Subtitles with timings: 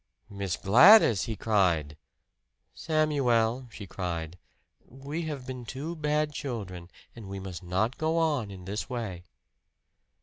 [0.31, 1.95] "Miss Gladys!" he cried.
[2.73, 4.39] "Samuel," she said,
[4.83, 9.25] "we have been two bad children; and we must not go on in this way."